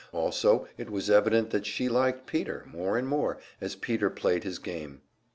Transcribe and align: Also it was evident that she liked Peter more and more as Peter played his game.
Also 0.11 0.67
it 0.79 0.89
was 0.89 1.11
evident 1.11 1.51
that 1.51 1.67
she 1.67 1.87
liked 1.87 2.25
Peter 2.25 2.65
more 2.73 2.97
and 2.97 3.07
more 3.07 3.37
as 3.61 3.75
Peter 3.75 4.09
played 4.09 4.43
his 4.43 4.57
game. 4.57 5.03